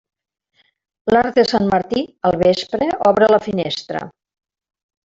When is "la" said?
3.37-3.43